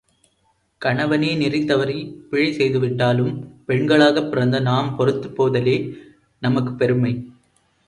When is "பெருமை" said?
6.79-7.13